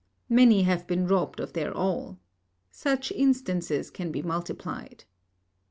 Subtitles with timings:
[0.29, 2.17] Many have been robbed of their all.
[2.71, 5.03] Such instances can be multiplied.